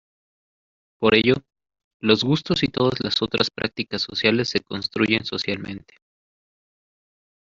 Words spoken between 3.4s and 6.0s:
prácticas sociales se construyen socialmente.